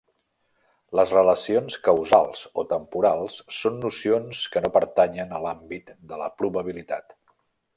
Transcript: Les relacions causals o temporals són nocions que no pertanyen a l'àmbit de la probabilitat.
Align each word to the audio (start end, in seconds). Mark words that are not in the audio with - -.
Les 0.99 1.11
relacions 1.15 1.75
causals 1.87 2.41
o 2.61 2.65
temporals 2.71 3.35
són 3.57 3.77
nocions 3.83 4.41
que 4.55 4.65
no 4.65 4.73
pertanyen 4.79 5.37
a 5.37 5.43
l'àmbit 5.45 5.95
de 6.13 6.23
la 6.23 6.35
probabilitat. 6.43 7.19